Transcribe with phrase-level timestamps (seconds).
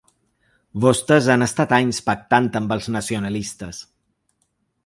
[0.85, 3.83] Vostès han estat anys pactant amb els nacionalistes.